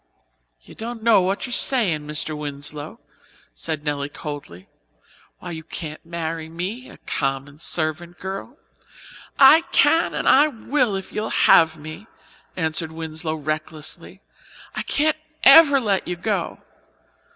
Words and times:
"You 0.63 0.73
don't 0.73 1.03
know 1.03 1.21
what 1.21 1.45
you're 1.45 1.53
sayin', 1.53 2.07
Mr. 2.07 2.35
Winslow," 2.35 2.99
said 3.53 3.83
Nelly 3.83 4.09
coldly. 4.09 4.67
"Why, 5.37 5.51
you 5.51 5.63
can't 5.63 6.03
marry 6.03 6.49
me 6.49 6.89
a 6.89 6.97
common 7.05 7.59
servant 7.59 8.17
girl." 8.19 8.57
"I 9.37 9.61
can 9.71 10.15
and 10.15 10.27
I 10.27 10.47
will, 10.47 10.95
if 10.95 11.13
you'll 11.13 11.29
have 11.29 11.77
me," 11.77 12.07
answered 12.57 12.91
Winslow 12.91 13.35
recklessly. 13.35 14.21
"I 14.75 14.81
can't 14.81 15.17
ever 15.43 15.79
let 15.79 16.07
you 16.07 16.15
go. 16.15 16.57